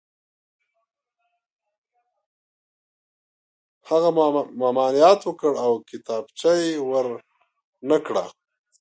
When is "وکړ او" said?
5.25-5.71